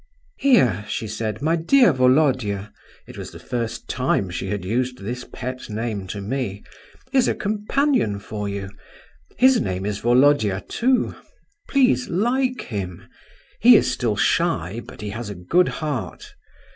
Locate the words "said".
1.07-1.43